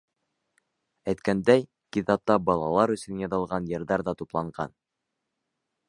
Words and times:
Әйткәндәй, 1.11 1.67
китапта 1.97 2.39
балалар 2.47 2.95
өсөн 2.97 3.23
яҙылған 3.25 3.71
йырҙар 3.75 4.07
ҙа 4.09 4.17
тупланған. 4.23 4.77